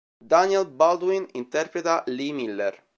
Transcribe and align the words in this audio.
Daniel 0.31 0.65
Baldwin 0.65 1.27
interpreta 1.33 2.03
Lee 2.07 2.33
Miller. 2.33 2.81